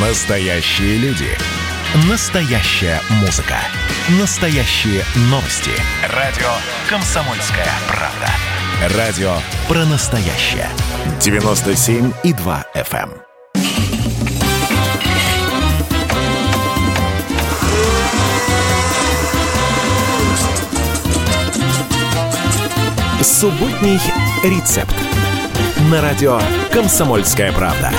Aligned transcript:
Настоящие 0.00 0.96
люди. 0.98 1.26
Настоящая 2.08 3.00
музыка. 3.20 3.56
Настоящие 4.20 5.02
новости. 5.22 5.72
Радио 6.14 6.46
«Комсомольская 6.88 7.66
правда». 7.88 8.96
Радио 8.96 9.32
про 9.66 9.84
настоящее. 9.86 10.68
97,2 11.18 12.64
FM. 12.76 13.10
Субботний 23.20 23.98
рецепт. 24.44 24.94
На 25.90 26.00
радио 26.00 26.40
«Комсомольская 26.70 27.50
правда». 27.50 27.90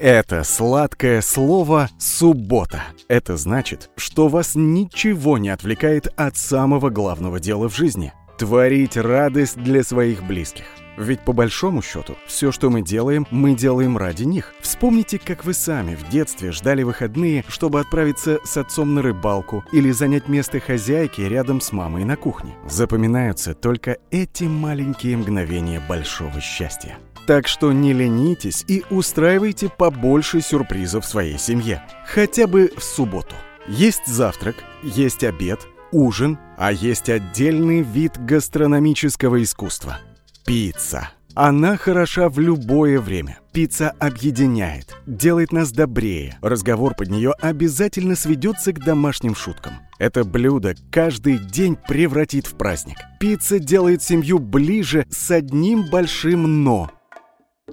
Это 0.00 0.44
сладкое 0.44 1.20
слово 1.20 1.90
«суббота». 1.98 2.84
Это 3.06 3.36
значит, 3.36 3.90
что 3.96 4.28
вас 4.28 4.52
ничего 4.54 5.36
не 5.36 5.50
отвлекает 5.50 6.08
от 6.16 6.38
самого 6.38 6.88
главного 6.88 7.38
дела 7.38 7.68
в 7.68 7.76
жизни– 7.76 8.14
творить 8.38 8.96
радость 8.96 9.58
для 9.58 9.82
своих 9.82 10.22
близких. 10.22 10.64
Ведь 11.00 11.20
по 11.20 11.32
большому 11.32 11.80
счету, 11.80 12.16
все, 12.26 12.52
что 12.52 12.68
мы 12.68 12.82
делаем, 12.82 13.26
мы 13.30 13.54
делаем 13.54 13.96
ради 13.96 14.24
них. 14.24 14.52
Вспомните, 14.60 15.18
как 15.18 15.46
вы 15.46 15.54
сами 15.54 15.94
в 15.94 16.06
детстве 16.10 16.52
ждали 16.52 16.82
выходные, 16.82 17.42
чтобы 17.48 17.80
отправиться 17.80 18.38
с 18.44 18.58
отцом 18.58 18.94
на 18.94 19.00
рыбалку 19.00 19.64
или 19.72 19.90
занять 19.92 20.28
место 20.28 20.60
хозяйки 20.60 21.22
рядом 21.22 21.62
с 21.62 21.72
мамой 21.72 22.04
на 22.04 22.16
кухне. 22.16 22.54
Запоминаются 22.68 23.54
только 23.54 23.96
эти 24.10 24.44
маленькие 24.44 25.16
мгновения 25.16 25.82
большого 25.88 26.38
счастья. 26.42 26.98
Так 27.26 27.48
что 27.48 27.72
не 27.72 27.94
ленитесь 27.94 28.62
и 28.68 28.84
устраивайте 28.90 29.70
побольше 29.70 30.42
сюрпризов 30.42 31.06
своей 31.06 31.38
семье. 31.38 31.82
Хотя 32.06 32.46
бы 32.46 32.72
в 32.76 32.84
субботу. 32.84 33.34
Есть 33.66 34.06
завтрак, 34.06 34.56
есть 34.82 35.24
обед, 35.24 35.60
ужин, 35.92 36.38
а 36.58 36.72
есть 36.72 37.08
отдельный 37.08 37.80
вид 37.80 38.22
гастрономического 38.22 39.42
искусства– 39.42 39.98
Пицца. 40.50 41.10
Она 41.36 41.76
хороша 41.76 42.28
в 42.28 42.40
любое 42.40 42.98
время. 42.98 43.38
Пицца 43.52 43.90
объединяет, 44.00 44.96
делает 45.06 45.52
нас 45.52 45.70
добрее. 45.70 46.38
Разговор 46.42 46.96
под 46.96 47.08
нее 47.08 47.34
обязательно 47.40 48.16
сведется 48.16 48.72
к 48.72 48.80
домашним 48.80 49.36
шуткам. 49.36 49.74
Это 50.00 50.24
блюдо 50.24 50.74
каждый 50.90 51.38
день 51.38 51.76
превратит 51.76 52.48
в 52.48 52.56
праздник. 52.56 52.96
Пицца 53.20 53.60
делает 53.60 54.02
семью 54.02 54.40
ближе 54.40 55.06
с 55.08 55.30
одним 55.30 55.88
большим 55.88 56.64
«но». 56.64 56.90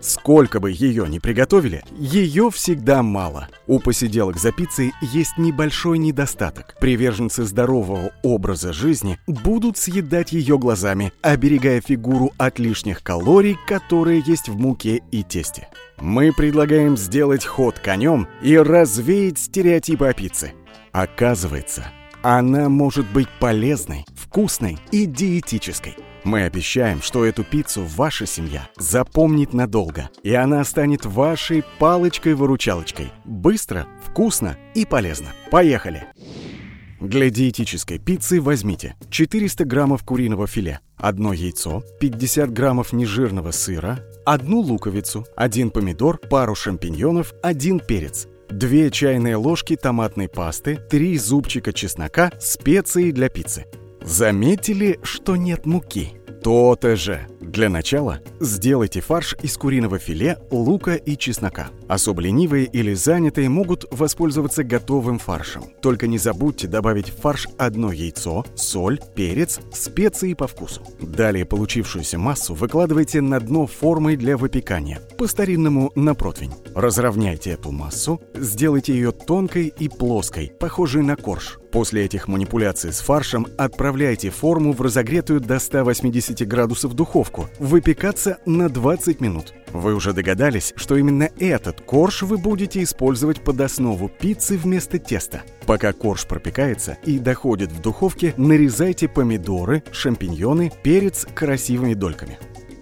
Сколько 0.00 0.60
бы 0.60 0.70
ее 0.70 1.08
ни 1.08 1.18
приготовили, 1.18 1.84
ее 1.96 2.50
всегда 2.50 3.02
мало. 3.02 3.48
У 3.66 3.78
посиделок 3.78 4.38
за 4.38 4.52
пиццей 4.52 4.92
есть 5.00 5.38
небольшой 5.38 5.98
недостаток. 5.98 6.76
Приверженцы 6.80 7.44
здорового 7.44 8.12
образа 8.22 8.72
жизни 8.72 9.18
будут 9.26 9.76
съедать 9.76 10.32
ее 10.32 10.58
глазами, 10.58 11.12
оберегая 11.22 11.80
фигуру 11.80 12.32
от 12.38 12.58
лишних 12.58 13.02
калорий, 13.02 13.56
которые 13.66 14.22
есть 14.26 14.48
в 14.48 14.58
муке 14.58 15.02
и 15.10 15.22
тесте. 15.22 15.68
Мы 16.00 16.32
предлагаем 16.32 16.96
сделать 16.96 17.44
ход 17.44 17.78
конем 17.78 18.26
и 18.42 18.56
развеять 18.56 19.38
стереотипы 19.38 20.06
о 20.06 20.14
пицце. 20.14 20.54
Оказывается, 20.92 21.86
она 22.22 22.68
может 22.68 23.06
быть 23.10 23.28
полезной, 23.38 24.04
вкусной 24.14 24.78
и 24.92 25.06
диетической. 25.06 25.96
Мы 26.24 26.42
обещаем, 26.42 27.00
что 27.00 27.24
эту 27.24 27.44
пиццу 27.44 27.82
ваша 27.84 28.26
семья 28.26 28.68
запомнит 28.76 29.54
надолго, 29.54 30.10
и 30.22 30.34
она 30.34 30.62
станет 30.64 31.06
вашей 31.06 31.64
палочкой-выручалочкой. 31.78 33.10
Быстро, 33.24 33.86
вкусно 34.04 34.56
и 34.74 34.84
полезно. 34.84 35.28
Поехали! 35.50 36.06
Для 37.00 37.30
диетической 37.30 37.98
пиццы 37.98 38.42
возьмите 38.42 38.94
400 39.08 39.64
граммов 39.64 40.04
куриного 40.04 40.46
филе, 40.46 40.80
одно 40.98 41.32
яйцо, 41.32 41.82
50 41.98 42.52
граммов 42.52 42.92
нежирного 42.92 43.52
сыра, 43.52 44.00
одну 44.26 44.60
луковицу, 44.60 45.26
один 45.34 45.70
помидор, 45.70 46.18
пару 46.18 46.54
шампиньонов, 46.54 47.32
один 47.42 47.80
перец, 47.80 48.28
2 48.50 48.90
чайные 48.90 49.36
ложки 49.36 49.76
томатной 49.76 50.28
пасты, 50.28 50.76
3 50.76 51.16
зубчика 51.16 51.72
чеснока, 51.72 52.32
специи 52.38 53.12
для 53.12 53.30
пиццы. 53.30 53.64
Заметили, 54.02 54.98
что 55.02 55.36
нет 55.36 55.66
муки? 55.66 56.12
То-то 56.42 56.96
же. 56.96 57.26
Для 57.50 57.68
начала 57.68 58.20
сделайте 58.38 59.00
фарш 59.00 59.34
из 59.42 59.56
куриного 59.56 59.98
филе, 59.98 60.38
лука 60.52 60.94
и 60.94 61.16
чеснока. 61.16 61.70
Особо 61.88 62.22
ленивые 62.22 62.66
или 62.66 62.94
занятые 62.94 63.48
могут 63.48 63.86
воспользоваться 63.90 64.62
готовым 64.62 65.18
фаршем. 65.18 65.64
Только 65.82 66.06
не 66.06 66.16
забудьте 66.16 66.68
добавить 66.68 67.08
в 67.10 67.20
фарш 67.20 67.48
одно 67.58 67.90
яйцо, 67.90 68.44
соль, 68.54 69.00
перец, 69.16 69.58
специи 69.72 70.34
по 70.34 70.46
вкусу. 70.46 70.82
Далее 71.00 71.44
получившуюся 71.44 72.18
массу 72.18 72.54
выкладывайте 72.54 73.20
на 73.20 73.40
дно 73.40 73.66
формой 73.66 74.16
для 74.16 74.36
выпекания, 74.36 75.00
по-старинному 75.18 75.90
на 75.96 76.14
противень. 76.14 76.54
Разровняйте 76.76 77.50
эту 77.50 77.72
массу, 77.72 78.20
сделайте 78.32 78.94
ее 78.94 79.10
тонкой 79.10 79.72
и 79.76 79.88
плоской, 79.88 80.52
похожей 80.60 81.02
на 81.02 81.16
корж. 81.16 81.58
После 81.72 82.04
этих 82.04 82.26
манипуляций 82.26 82.92
с 82.92 83.00
фаршем 83.00 83.46
отправляйте 83.56 84.30
форму 84.30 84.72
в 84.72 84.80
разогретую 84.80 85.40
до 85.40 85.58
180 85.58 86.46
градусов 86.46 86.94
духовку, 86.94 87.39
выпекаться 87.58 88.38
на 88.46 88.68
20 88.68 89.20
минут. 89.20 89.54
Вы 89.72 89.94
уже 89.94 90.12
догадались, 90.12 90.72
что 90.76 90.96
именно 90.96 91.28
этот 91.38 91.80
корж 91.80 92.22
вы 92.22 92.38
будете 92.38 92.82
использовать 92.82 93.40
под 93.40 93.60
основу 93.60 94.08
пиццы 94.08 94.56
вместо 94.56 94.98
теста. 94.98 95.42
Пока 95.66 95.92
корж 95.92 96.26
пропекается 96.26 96.98
и 97.04 97.18
доходит 97.18 97.70
в 97.70 97.80
духовке, 97.80 98.34
нарезайте 98.36 99.08
помидоры, 99.08 99.82
шампиньоны, 99.92 100.72
перец 100.82 101.26
красивыми 101.34 101.94
дольками. 101.94 102.38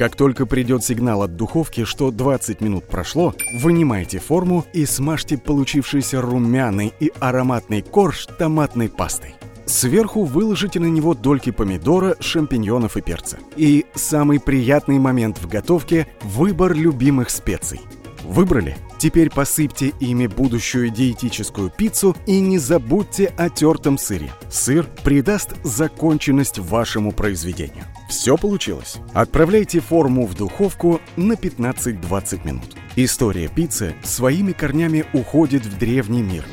Как 0.00 0.16
только 0.16 0.46
придет 0.46 0.82
сигнал 0.82 1.22
от 1.22 1.36
духовки, 1.36 1.84
что 1.84 2.10
20 2.10 2.62
минут 2.62 2.86
прошло, 2.86 3.34
вынимайте 3.52 4.18
форму 4.18 4.64
и 4.72 4.86
смажьте 4.86 5.36
получившийся 5.36 6.22
румяный 6.22 6.94
и 7.00 7.12
ароматный 7.20 7.82
корж 7.82 8.26
томатной 8.38 8.88
пастой. 8.88 9.34
Сверху 9.70 10.24
выложите 10.24 10.80
на 10.80 10.86
него 10.86 11.14
дольки 11.14 11.50
помидора, 11.50 12.16
шампиньонов 12.18 12.96
и 12.96 13.00
перца. 13.00 13.38
И 13.56 13.86
самый 13.94 14.40
приятный 14.40 14.98
момент 14.98 15.38
в 15.38 15.46
готовке– 15.46 16.08
выбор 16.22 16.74
любимых 16.74 17.30
специй. 17.30 17.80
Выбрали? 18.24 18.76
Теперь 18.98 19.30
посыпьте 19.30 19.92
ими 20.00 20.26
будущую 20.26 20.90
диетическую 20.90 21.70
пиццу 21.70 22.16
и 22.26 22.40
не 22.40 22.58
забудьте 22.58 23.32
о 23.38 23.48
тертом 23.48 23.96
сыре. 23.96 24.32
Сыр 24.50 24.88
придаст 25.04 25.54
законченность 25.62 26.58
вашему 26.58 27.12
произведению. 27.12 27.84
Все 28.08 28.36
получилось. 28.36 28.96
Отправляйте 29.14 29.78
форму 29.78 30.26
в 30.26 30.34
духовку 30.34 31.00
на 31.16 31.34
15-20 31.34 32.44
минут. 32.44 32.76
История 32.96 33.46
пиццы 33.46 33.94
своими 34.02 34.50
корнями 34.50 35.04
уходит 35.12 35.64
в 35.64 35.78
древний 35.78 36.22
мир. 36.22 36.44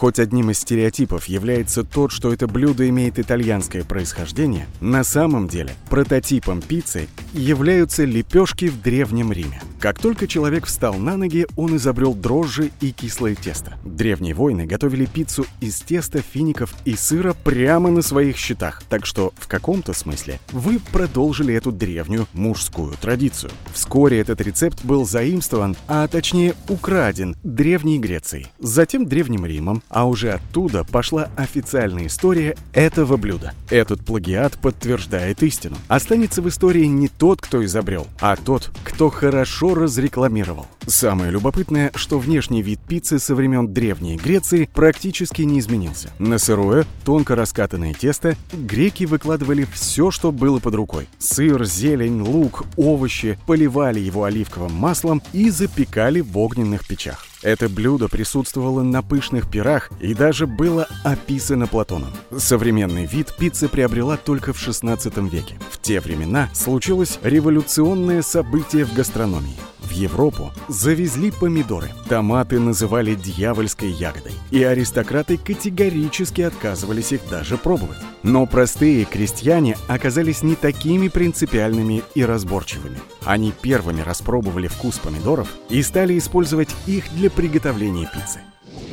Хоть 0.00 0.18
одним 0.18 0.48
из 0.50 0.60
стереотипов 0.60 1.26
является 1.26 1.84
тот, 1.84 2.10
что 2.10 2.32
это 2.32 2.46
блюдо 2.46 2.88
имеет 2.88 3.18
итальянское 3.18 3.84
происхождение, 3.84 4.66
на 4.80 5.04
самом 5.04 5.46
деле 5.46 5.74
прототипом 5.90 6.62
пиццы 6.62 7.06
являются 7.34 8.04
лепешки 8.04 8.70
в 8.70 8.80
Древнем 8.80 9.30
Риме. 9.30 9.60
Как 9.80 9.98
только 9.98 10.26
человек 10.26 10.66
встал 10.66 10.96
на 10.96 11.16
ноги, 11.16 11.46
он 11.56 11.76
изобрел 11.76 12.12
дрожжи 12.12 12.70
и 12.82 12.92
кислое 12.92 13.34
тесто. 13.34 13.78
Древние 13.82 14.34
воины 14.34 14.66
готовили 14.66 15.06
пиццу 15.06 15.46
из 15.62 15.80
теста, 15.80 16.20
фиников 16.20 16.74
и 16.84 16.94
сыра 16.94 17.32
прямо 17.32 17.90
на 17.90 18.02
своих 18.02 18.36
щитах, 18.36 18.82
так 18.90 19.06
что 19.06 19.32
в 19.38 19.48
каком-то 19.48 19.94
смысле 19.94 20.38
вы 20.52 20.80
продолжили 20.92 21.54
эту 21.54 21.72
древнюю 21.72 22.26
мужскую 22.34 22.92
традицию. 23.00 23.52
Вскоре 23.72 24.20
этот 24.20 24.42
рецепт 24.42 24.84
был 24.84 25.06
заимствован, 25.06 25.74
а 25.88 26.06
точнее 26.08 26.54
украден 26.68 27.34
Древней 27.42 27.98
Грецией, 27.98 28.48
затем 28.58 29.06
Древним 29.06 29.46
Римом, 29.46 29.82
а 29.88 30.06
уже 30.06 30.32
оттуда 30.32 30.84
пошла 30.84 31.30
официальная 31.36 32.08
история 32.08 32.54
этого 32.74 33.16
блюда. 33.16 33.54
Этот 33.70 34.04
плагиат 34.04 34.58
подтверждает 34.58 35.42
истину. 35.42 35.78
Останется 35.88 36.42
в 36.42 36.48
истории 36.50 36.84
не 36.84 37.08
тот, 37.08 37.40
кто 37.40 37.64
изобрел, 37.64 38.06
а 38.20 38.36
тот, 38.36 38.70
кто 38.84 39.08
хорошо 39.08 39.69
разрекламировал. 39.74 40.66
Самое 40.86 41.30
любопытное, 41.30 41.90
что 41.94 42.18
внешний 42.18 42.62
вид 42.62 42.80
пиццы 42.86 43.18
со 43.18 43.34
времен 43.34 43.72
Древней 43.72 44.16
Греции 44.16 44.68
практически 44.74 45.42
не 45.42 45.60
изменился. 45.60 46.10
На 46.18 46.38
сырое, 46.38 46.86
тонко 47.04 47.34
раскатанное 47.34 47.94
тесто 47.94 48.36
греки 48.52 49.04
выкладывали 49.04 49.66
все, 49.72 50.10
что 50.10 50.32
было 50.32 50.58
под 50.58 50.74
рукой. 50.74 51.08
Сыр, 51.18 51.64
зелень, 51.64 52.20
лук, 52.20 52.64
овощи, 52.76 53.38
поливали 53.46 54.00
его 54.00 54.24
оливковым 54.24 54.72
маслом 54.72 55.22
и 55.32 55.50
запекали 55.50 56.20
в 56.20 56.36
огненных 56.38 56.86
печах. 56.86 57.29
Это 57.42 57.68
блюдо 57.68 58.08
присутствовало 58.08 58.82
на 58.82 59.02
пышных 59.02 59.50
пирах 59.50 59.90
и 60.00 60.12
даже 60.12 60.46
было 60.46 60.86
описано 61.04 61.66
Платоном. 61.66 62.12
Современный 62.36 63.06
вид 63.06 63.34
пиццы 63.38 63.68
приобрела 63.68 64.16
только 64.18 64.52
в 64.52 64.58
16 64.58 65.16
веке. 65.32 65.58
В 65.70 65.80
те 65.80 66.00
времена 66.00 66.50
случилось 66.52 67.18
революционное 67.22 68.22
событие 68.22 68.84
в 68.84 68.92
гастрономии. 68.92 69.56
В 69.90 69.92
Европу 69.92 70.52
завезли 70.68 71.30
помидоры. 71.30 71.90
Томаты 72.08 72.60
называли 72.60 73.14
дьявольской 73.14 73.90
ягодой, 73.90 74.32
и 74.50 74.62
аристократы 74.62 75.36
категорически 75.36 76.42
отказывались 76.42 77.12
их 77.12 77.28
даже 77.28 77.58
пробовать. 77.58 77.98
Но 78.22 78.46
простые 78.46 79.04
крестьяне 79.04 79.76
оказались 79.88 80.42
не 80.42 80.54
такими 80.54 81.08
принципиальными 81.08 82.02
и 82.14 82.24
разборчивыми. 82.24 82.98
Они 83.24 83.52
первыми 83.52 84.02
распробовали 84.02 84.68
вкус 84.68 84.98
помидоров 84.98 85.48
и 85.68 85.82
стали 85.82 86.16
использовать 86.16 86.70
их 86.86 87.12
для 87.14 87.30
приготовления 87.30 88.08
пиццы. 88.12 88.40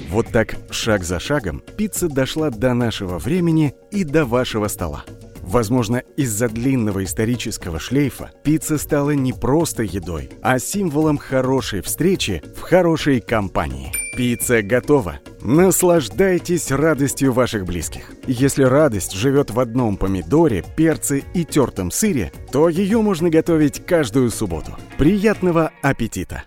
Вот 0.10 0.28
так, 0.28 0.58
шаг 0.72 1.04
за 1.04 1.20
шагом, 1.20 1.62
пицца 1.78 2.08
дошла 2.08 2.50
до 2.50 2.74
нашего 2.74 3.20
времени 3.20 3.76
и 3.92 4.04
до 4.04 4.26
вашего 4.26 4.68
стола. 4.70 5.04
Возможно, 5.48 6.04
из-за 6.18 6.50
длинного 6.50 7.06
исторического 7.06 7.80
шлейфа 7.80 8.32
пицца 8.44 8.78
стала 8.78 9.12
не 9.12 9.32
просто 9.32 9.84
едой, 9.84 10.30
а 10.42 10.60
символом 10.60 11.18
хорошей 11.18 11.82
встречи 11.82 12.44
в 12.58 12.60
хорошей 12.60 13.22
компании. 13.22 13.94
Пицца 14.18 14.62
готова. 14.62 15.20
Наслаждайтесь 15.42 16.70
радостью 16.70 17.32
ваших 17.32 17.66
близких. 17.66 18.12
Если 18.28 18.64
радость 18.64 19.14
живет 19.14 19.50
в 19.50 19.60
одном 19.62 19.96
помидоре, 19.96 20.66
перце 20.76 21.24
и 21.34 21.46
тертом 21.46 21.92
сыре, 21.92 22.34
то 22.52 22.68
ее 22.68 23.02
можно 23.02 23.30
готовить 23.30 23.86
каждую 23.86 24.32
субботу. 24.32 24.76
Приятного 24.98 25.72
аппетита! 25.82 26.44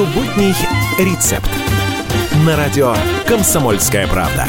Субботний 0.00 0.54
рецепт. 0.98 1.50
На 2.46 2.56
радио 2.56 2.94
«Комсомольская 3.26 4.06
правда». 4.06 4.46